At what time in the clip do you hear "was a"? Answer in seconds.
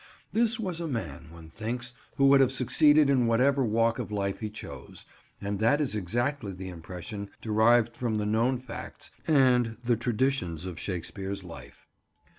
0.59-0.87